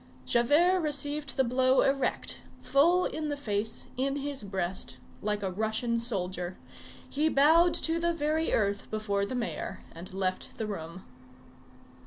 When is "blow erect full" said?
1.43-3.05